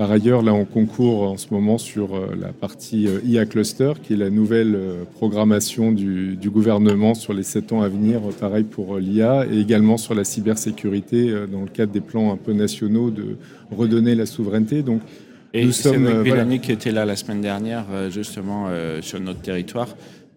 Par 0.00 0.10
ailleurs, 0.10 0.40
là, 0.40 0.54
on 0.54 0.64
concourt 0.64 1.24
en 1.24 1.36
ce 1.36 1.48
moment 1.52 1.76
sur 1.76 2.16
euh, 2.16 2.34
la 2.40 2.54
partie 2.54 3.06
euh, 3.06 3.20
IA 3.22 3.44
Cluster, 3.44 3.92
qui 4.02 4.14
est 4.14 4.16
la 4.16 4.30
nouvelle 4.30 4.74
euh, 4.74 5.04
programmation 5.04 5.92
du, 5.92 6.38
gouvernement 6.46 7.12
sur 7.12 7.34
les 7.34 7.42
sept 7.42 7.70
ans 7.70 7.82
à 7.82 7.88
venir, 7.90 8.22
pareil 8.40 8.64
pour 8.64 8.96
l'IA, 8.96 9.44
et 9.44 9.60
également 9.60 9.98
sur 9.98 10.14
la 10.14 10.24
cybersécurité 10.24 11.30
dans 11.52 11.60
le 11.60 11.66
cadre 11.66 11.92
des 11.92 12.00
plans 12.00 12.32
un 12.32 12.38
peu 12.38 12.54
nationaux 12.54 13.10
de 13.10 13.36
redonner 13.70 14.14
la 14.14 14.24
souveraineté. 14.24 14.80
Donc, 14.80 15.02
et 15.52 15.66
nous 15.66 15.72
sommes. 15.72 16.22
Voilà. 16.24 16.46
qui 16.56 16.72
était 16.72 16.92
là 16.92 17.04
la 17.04 17.16
semaine 17.16 17.42
dernière, 17.42 17.84
justement, 18.10 18.68
sur 19.02 19.20
notre 19.20 19.42
territoire 19.42 19.88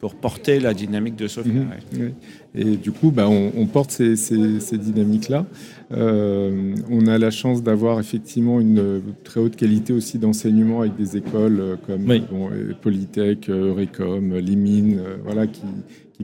pour 0.04 0.16
porter 0.16 0.60
la 0.60 0.74
dynamique 0.74 1.16
de 1.16 1.30
Sophia. 1.30 1.62
Mhm. 1.62 2.12
Et 2.56 2.76
du 2.76 2.92
coup, 2.92 3.10
bah, 3.10 3.30
on, 3.30 3.66
porte 3.68 3.90
ces, 3.90 4.78
dynamiques-là. 4.78 5.46
Euh, 5.94 6.76
on 6.90 7.08
a 7.08 7.18
la 7.18 7.32
chance 7.32 7.64
d'avoir 7.64 8.02
effectivement 8.02 8.60
une 8.60 9.02
très 9.24 9.40
haute 9.40 9.56
qualité 9.56 9.94
aussi 9.94 10.20
d'enseignement 10.20 10.82
avec 10.82 10.98
des 10.98 11.16
écoles 11.16 11.58
euh, 11.62 11.76
comme 11.88 12.12
euh, 12.12 12.74
Polytech, 12.82 13.50
Eurecom, 13.50 14.36
Limine, 14.36 15.00
voilà, 15.24 15.48
qui, 15.48 15.62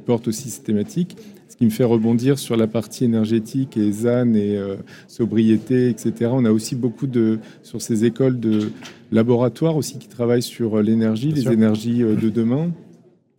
portent 0.06 0.28
aussi 0.28 0.50
ces 0.50 0.62
thématiques. 0.62 1.16
Ce 1.48 1.56
qui 1.56 1.64
me 1.64 1.70
fait 1.70 1.86
rebondir 1.86 2.38
sur 2.38 2.58
la 2.58 2.68
partie 2.68 3.06
énergétique 3.06 3.78
et 3.78 3.92
ZAN 3.94 4.34
et 4.34 4.60
sobriété, 5.08 5.88
etc. 5.90 6.32
On 6.34 6.44
a 6.44 6.52
aussi 6.52 6.76
beaucoup 6.76 7.08
de, 7.08 7.40
sur 7.64 7.82
ces 7.82 8.04
écoles 8.04 8.42
de 8.42 8.72
laboratoires 9.14 9.78
aussi 9.78 10.00
qui 10.00 10.10
travaillent 10.10 10.42
sur 10.42 10.82
l'énergie, 10.82 11.32
les 11.32 11.50
énergies 11.50 12.00
de 12.00 12.30
demain. 12.30 12.72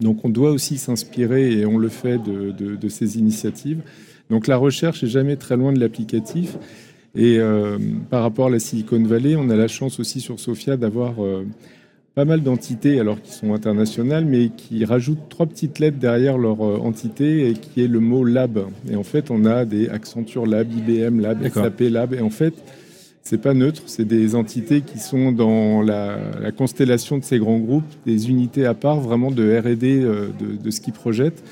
Donc 0.01 0.25
on 0.25 0.29
doit 0.29 0.51
aussi 0.51 0.79
s'inspirer, 0.79 1.53
et 1.53 1.67
on 1.67 1.79
le 1.79 1.89
fait, 1.89 2.19
de, 2.19 2.89
ces 2.89 3.19
initiatives. 3.19 3.83
Donc 4.31 4.47
la 4.47 4.57
recherche 4.57 5.03
est 5.03 5.09
jamais 5.09 5.37
très 5.37 5.57
loin 5.57 5.73
de 5.73 5.81
l'applicatif. 5.81 6.57
Et 7.15 7.39
euh, 7.39 7.79
par 8.09 8.23
rapport 8.23 8.47
à 8.47 8.51
la 8.51 8.61
Silicon 8.61 9.03
Valley, 9.03 9.35
on 9.37 9.51
a 9.51 9.57
la 9.57 9.69
chance 9.69 9.99
aussi 9.99 10.21
sur 10.21 10.39
Sophia 10.39 10.77
d'avoir 10.77 11.25
euh, 11.25 11.45
pas 12.15 12.25
mal 12.25 12.43
d'entités, 12.43 13.01
alors 13.01 13.21
qui 13.21 13.33
sont 13.33 13.53
internationales, 13.53 14.25
mais 14.25 14.51
qui 14.51 14.85
rajoutent 14.85 15.29
trois 15.29 15.47
petites 15.47 15.81
lettres 15.81 15.99
derrière 15.99 16.39
leur 16.39 16.61
euh, 16.63 16.79
entité, 16.79 17.49
et 17.49 17.55
qui 17.55 17.83
est 17.83 17.89
le 17.89 17.99
mot 17.99 18.25
lab. 18.25 18.61
Et 18.89 18.95
en 18.95 19.03
fait, 19.03 19.31
on 19.31 19.45
a 19.45 19.65
des 19.65 19.89
Accenture 19.89 20.47
Lab, 20.47 20.73
IBM 20.73 21.21
Lab, 21.21 21.47
SAP 21.49 21.81
Lab. 21.91 22.15
Et 22.15 22.21
en 22.21 22.31
fait, 22.31 22.55
c'est 23.31 23.39
pas 23.39 23.55
neutre, 23.55 23.83
c'est 23.87 24.05
des 24.05 24.35
entités 24.35 24.81
qui 24.81 24.99
sont 24.99 25.31
dans 25.31 25.83
la, 25.83 26.51
constellation 26.51 27.17
de 27.17 27.23
ces 27.23 27.39
grands 27.39 27.61
groupes, 27.61 27.85
des 28.05 28.29
unités 28.29 28.67
à 28.67 28.75
part 28.75 28.99
vraiment 28.99 29.31
de 29.31 29.57
R&D 29.57 30.03
euh, 30.03 30.31
de, 30.61 30.71
ce 30.73 30.81
qu'ils 30.81 30.95
projettent. 30.95 31.45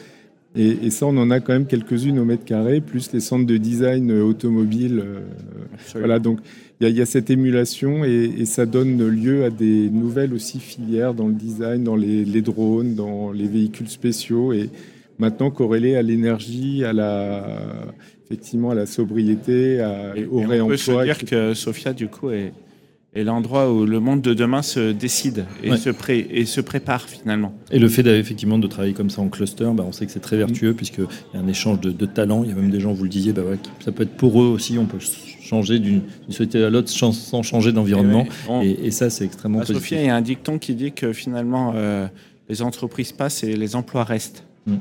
Et, 0.56 0.90
ça, 0.90 1.06
on 1.06 1.16
en 1.16 1.30
a 1.30 1.38
quand 1.38 1.52
même 1.52 1.66
quelques-unes 1.66 2.18
au 2.18 2.24
mètre 2.24 2.44
carré, 2.44 2.80
plus 2.80 3.12
les 3.12 3.20
centres 3.20 3.46
de 3.46 3.56
design 3.58 4.10
automobile. 4.10 5.04
Euh, 5.04 5.20
voilà, 5.94 6.18
donc 6.18 6.40
il 6.80 6.88
y, 6.88 7.00
a 7.00 7.06
cette 7.06 7.30
émulation 7.30 8.04
et, 8.04 8.44
ça 8.44 8.66
donne 8.66 9.06
lieu 9.06 9.44
à 9.44 9.50
des 9.50 9.88
nouvelles 9.88 10.34
aussi 10.34 10.58
filières 10.58 11.14
dans 11.14 11.28
le 11.28 11.34
design, 11.34 11.84
dans 11.84 11.94
les, 11.94 12.24
les 12.24 12.42
drones, 12.42 12.96
dans 12.96 13.30
les 13.30 13.46
véhicules 13.46 13.88
spéciaux 13.88 14.52
et 14.52 14.68
maintenant 15.20 15.52
corrélées 15.52 15.94
à 15.94 16.02
l'énergie, 16.02 16.82
à 16.82 16.92
la 16.92 17.44
effectivement 18.30 18.70
à 18.70 18.74
la 18.74 18.86
sobriété, 18.86 19.80
à, 19.80 20.14
au 20.30 20.40
réemploi. 20.40 20.64
On 20.64 20.68
peut 20.68 20.76
se 20.76 21.04
dire 21.04 21.24
que 21.24 21.54
Sofia, 21.54 21.94
du 21.94 22.08
coup, 22.08 22.30
est, 22.30 22.52
est 23.14 23.24
l'endroit 23.24 23.72
où 23.72 23.86
le 23.86 24.00
monde 24.00 24.20
de 24.20 24.34
demain 24.34 24.60
se 24.60 24.92
décide 24.92 25.46
et, 25.62 25.74
se, 25.76 25.88
pré 25.88 26.26
et 26.30 26.44
se 26.44 26.60
prépare 26.60 27.08
finalement. 27.08 27.54
Et 27.70 27.78
le 27.78 27.88
fait 27.88 28.06
effectivement 28.06 28.58
de 28.58 28.66
travailler 28.66 28.92
comme 28.92 29.08
ça 29.08 29.22
en 29.22 29.28
cluster, 29.28 29.70
bah, 29.72 29.84
on 29.86 29.92
sait 29.92 30.04
que 30.04 30.12
c'est 30.12 30.20
très 30.20 30.36
vertueux 30.36 30.72
mm. 30.72 30.76
puisqu'il 30.76 31.06
y 31.34 31.36
a 31.36 31.40
un 31.40 31.48
échange 31.48 31.80
de, 31.80 31.90
de, 31.90 32.06
talents. 32.06 32.44
Il 32.44 32.50
y 32.50 32.52
a 32.52 32.56
même 32.56 32.70
des 32.70 32.80
gens, 32.80 32.92
vous 32.92 33.04
le 33.04 33.08
disiez, 33.08 33.32
bah, 33.32 33.42
ça 33.80 33.92
peut 33.92 34.02
être 34.02 34.16
pour 34.16 34.42
eux 34.42 34.46
aussi, 34.46 34.76
on 34.78 34.84
peut 34.84 34.98
changer 35.40 35.78
d'une 35.78 36.02
société 36.28 36.62
à 36.62 36.68
l'autre 36.68 36.90
sans 36.90 37.42
changer 37.42 37.72
d'environnement. 37.72 38.26
Et, 38.62 38.90
ça, 38.90 39.08
c'est 39.08 39.24
extrêmement 39.24 39.60
positif. 39.60 39.82
Sofia, 39.82 40.02
il 40.02 40.06
y 40.06 40.10
a 40.10 40.16
un 40.16 40.20
dicton 40.20 40.58
qui 40.58 40.74
dit 40.74 40.92
que 40.92 41.14
finalement, 41.14 41.72
euh, 41.74 42.06
les 42.50 42.60
entreprises 42.60 43.12
passent 43.12 43.42
et 43.42 43.56
les 43.56 43.74
emplois 43.74 44.04
restent. 44.04 44.44
Mm. 44.66 44.76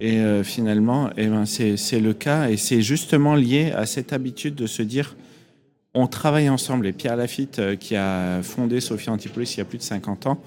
Et 0.00 0.18
euh, 0.18 0.42
finalement, 0.42 1.10
eh 1.18 1.26
ben, 1.26 1.44
c'est 1.44 2.00
le 2.00 2.14
cas. 2.14 2.48
Et 2.48 2.56
c'est 2.56 2.80
justement 2.80 3.34
lié 3.34 3.72
à 3.76 3.84
cette 3.84 4.12
habitude 4.12 4.54
de 4.54 4.66
se 4.66 4.82
dire 4.82 5.14
on 5.92 6.06
travaille 6.06 6.48
ensemble. 6.48 6.86
Et 6.86 6.92
Pierre 6.92 7.16
Lafitte, 7.16 7.58
euh, 7.58 7.76
qui 7.76 7.96
a 7.96 8.42
fondé 8.42 8.80
Sophia 8.80 9.12
Antipolis 9.12 9.54
il 9.54 9.58
y 9.58 9.60
a 9.60 9.64
plus 9.64 9.78
de 9.78 9.82
50 9.82 10.26
ans, 10.26 10.40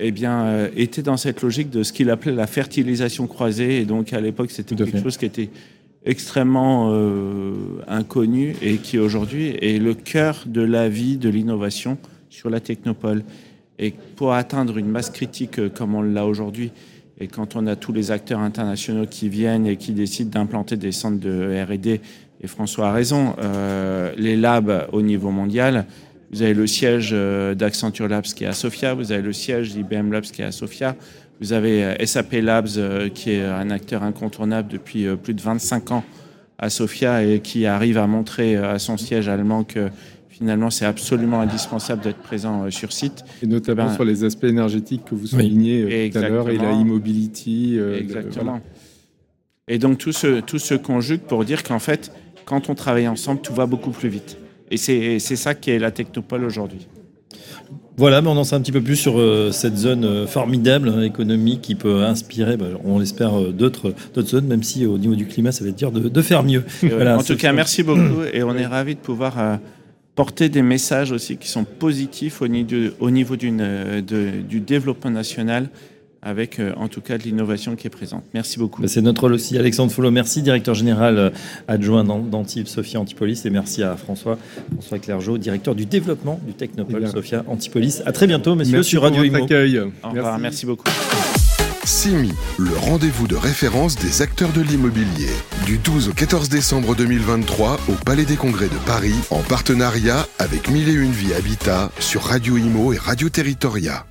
eh 0.00 0.10
bien, 0.10 0.42
euh, 0.42 0.68
était 0.76 1.02
dans 1.02 1.16
cette 1.16 1.42
logique 1.42 1.70
de 1.70 1.82
ce 1.82 1.92
qu'il 1.92 2.10
appelait 2.10 2.32
la 2.32 2.46
fertilisation 2.48 3.28
croisée. 3.28 3.80
Et 3.80 3.84
donc, 3.84 4.12
à 4.12 4.20
l'époque, 4.20 4.50
c'était 4.50 4.74
quelque 4.74 5.00
chose 5.00 5.16
qui 5.16 5.26
était 5.26 5.50
extrêmement 6.04 6.94
inconnu 7.86 8.54
et 8.62 8.78
qui 8.78 8.98
aujourd'hui 8.98 9.56
est 9.60 9.82
le 9.82 9.94
cœur 9.94 10.44
de 10.46 10.62
la 10.62 10.88
vie 10.88 11.18
de 11.18 11.28
l'innovation 11.28 11.98
sur 12.30 12.48
la 12.48 12.60
technopole. 12.60 13.24
Et 13.78 13.92
pour 14.16 14.32
atteindre 14.32 14.78
une 14.78 14.88
masse 14.88 15.10
critique 15.10 15.68
comme 15.74 15.94
on 15.94 16.02
l'a 16.02 16.24
aujourd'hui, 16.24 16.70
et 17.20 17.26
quand 17.26 17.56
on 17.56 17.66
a 17.66 17.76
tous 17.76 17.92
les 17.92 18.10
acteurs 18.10 18.40
internationaux 18.40 19.06
qui 19.06 19.28
viennent 19.28 19.66
et 19.66 19.76
qui 19.76 19.92
décident 19.92 20.30
d'implanter 20.30 20.76
des 20.76 20.92
centres 20.92 21.18
de 21.18 21.64
R&D, 21.64 22.00
et 22.40 22.46
François 22.46 22.90
a 22.90 22.92
raison, 22.92 23.34
euh, 23.40 24.12
les 24.16 24.36
labs 24.36 24.86
au 24.92 25.02
niveau 25.02 25.30
mondial, 25.30 25.86
vous 26.30 26.42
avez 26.42 26.54
le 26.54 26.66
siège 26.66 27.10
euh, 27.12 27.54
d'Accenture 27.54 28.06
Labs 28.06 28.22
qui 28.22 28.44
est 28.44 28.48
à 28.48 28.52
Sofia, 28.52 28.94
vous 28.94 29.10
avez 29.10 29.22
le 29.22 29.32
siège 29.32 29.72
d'IBM 29.72 30.12
Labs 30.12 30.24
qui 30.24 30.42
est 30.42 30.44
à 30.44 30.52
Sofia, 30.52 30.94
vous 31.40 31.52
avez 31.52 31.84
euh, 31.84 32.06
SAP 32.06 32.34
Labs 32.34 33.10
qui 33.14 33.32
est 33.32 33.44
un 33.44 33.70
acteur 33.70 34.04
incontournable 34.04 34.70
depuis 34.70 35.06
plus 35.16 35.34
de 35.34 35.40
25 35.40 35.90
ans 35.90 36.04
à 36.58 36.70
Sofia 36.70 37.24
et 37.24 37.40
qui 37.40 37.66
arrive 37.66 37.98
à 37.98 38.06
montrer 38.06 38.56
à 38.56 38.78
son 38.78 38.96
siège 38.96 39.28
allemand 39.28 39.64
que 39.64 39.90
finalement, 40.38 40.70
c'est 40.70 40.84
absolument 40.84 41.40
indispensable 41.40 42.02
d'être 42.02 42.18
présent 42.18 42.64
euh, 42.64 42.70
sur 42.70 42.92
site. 42.92 43.24
Et 43.42 43.46
notamment 43.46 43.86
ben, 43.86 43.94
sur 43.94 44.04
les 44.04 44.24
aspects 44.24 44.44
énergétiques 44.44 45.04
que 45.04 45.14
vous 45.14 45.26
soulignez 45.26 45.82
euh, 45.82 46.10
tout 46.10 46.18
à 46.18 46.28
l'heure 46.28 46.48
et 46.48 46.56
la 46.56 46.72
e-mobility. 46.72 47.76
Euh, 47.76 47.98
exactement. 47.98 48.60
Et 49.66 49.78
donc, 49.78 49.98
tout 49.98 50.12
se, 50.12 50.40
tout 50.40 50.58
se 50.58 50.74
conjugue 50.74 51.20
pour 51.22 51.44
dire 51.44 51.62
qu'en 51.62 51.80
fait, 51.80 52.12
quand 52.44 52.70
on 52.70 52.74
travaille 52.74 53.08
ensemble, 53.08 53.40
tout 53.40 53.52
va 53.52 53.66
beaucoup 53.66 53.90
plus 53.90 54.08
vite. 54.08 54.38
Et 54.70 54.76
c'est 54.76 55.18
ça 55.18 55.54
qui 55.54 55.70
est 55.70 55.78
la 55.78 55.90
technopole 55.90 56.44
aujourd'hui. 56.44 56.86
Voilà, 57.96 58.22
mais 58.22 58.28
on 58.28 58.36
en 58.36 58.44
sait 58.44 58.54
un 58.54 58.60
petit 58.60 58.70
peu 58.70 58.82
plus 58.82 58.96
sur 58.96 59.20
cette 59.52 59.76
zone 59.76 60.26
formidable 60.26 60.90
hein, 60.90 61.02
économique 61.02 61.62
qui 61.62 61.74
peut 61.74 62.04
inspirer, 62.04 62.56
bah, 62.56 62.66
on 62.84 62.98
l'espère, 62.98 63.40
d'autres 63.52 63.94
zones, 64.22 64.46
même 64.46 64.62
si 64.62 64.86
au 64.86 64.98
niveau 64.98 65.14
du 65.14 65.26
climat, 65.26 65.52
ça 65.52 65.64
va 65.64 65.70
être 65.70 65.78
dur 65.78 65.90
de, 65.90 66.22
faire 66.22 66.44
mieux. 66.44 66.64
en 66.84 67.22
tout 67.22 67.36
cas, 67.36 67.52
merci 67.52 67.82
beaucoup 67.82 68.22
et 68.32 68.42
on 68.42 68.54
est 68.56 68.66
ravis 68.66 68.94
de 68.94 69.00
pouvoir 69.00 69.58
porter 70.18 70.48
des 70.48 70.62
messages 70.62 71.12
aussi 71.12 71.36
qui 71.36 71.46
sont 71.46 71.62
positifs 71.62 72.42
au 72.42 72.48
niveau, 72.48 72.90
au 72.98 73.08
niveau 73.08 73.36
d'une, 73.36 74.00
du 74.00 74.58
développement 74.58 75.12
national 75.12 75.70
avec 76.22 76.58
euh, 76.58 76.72
en 76.76 76.88
tout 76.88 77.00
cas 77.00 77.18
de 77.18 77.22
l'innovation 77.22 77.76
qui 77.76 77.86
est 77.86 77.90
présente. 77.90 78.24
Merci 78.34 78.58
beaucoup. 78.58 78.82
Bah, 78.82 78.88
c'est 78.88 79.00
notre 79.00 79.20
rôle 79.20 79.34
aussi. 79.34 79.56
Alexandre 79.56 79.92
Follot, 79.92 80.10
merci, 80.10 80.42
directeur 80.42 80.74
général 80.74 81.18
euh, 81.18 81.30
adjoint 81.68 82.02
d'Antibes 82.02 82.66
Sophia 82.66 82.98
Antipolis. 82.98 83.42
Et 83.44 83.50
merci 83.50 83.84
à 83.84 83.94
François, 83.94 84.38
François 84.72 84.98
Clergeau, 84.98 85.38
directeur 85.38 85.76
du 85.76 85.86
développement 85.86 86.40
du 86.44 86.52
Technopole 86.52 87.06
Sophia 87.06 87.44
Antipolis. 87.46 88.02
À 88.04 88.10
très 88.10 88.26
bientôt, 88.26 88.56
messieurs, 88.56 88.82
sur 88.82 89.02
Radio 89.02 89.22
Imo. 89.22 89.46
Au 90.02 90.08
revoir, 90.10 90.40
merci 90.40 90.66
beaucoup. 90.66 90.90
CIMI, 91.88 92.34
le 92.58 92.76
rendez-vous 92.76 93.26
de 93.26 93.34
référence 93.34 93.96
des 93.96 94.20
acteurs 94.20 94.52
de 94.52 94.60
l'immobilier. 94.60 95.30
Du 95.64 95.78
12 95.78 96.10
au 96.10 96.12
14 96.12 96.50
décembre 96.50 96.94
2023 96.94 97.80
au 97.88 97.92
Palais 97.92 98.26
des 98.26 98.36
Congrès 98.36 98.68
de 98.68 98.76
Paris, 98.84 99.14
en 99.30 99.40
partenariat 99.40 100.28
avec 100.38 100.68
Mille 100.68 100.90
et 100.90 100.92
Une 100.92 101.12
Vie 101.12 101.32
Habitat 101.32 101.90
sur 101.98 102.24
Radio 102.24 102.58
Imo 102.58 102.92
et 102.92 102.98
Radio 102.98 103.30
Territoria. 103.30 104.07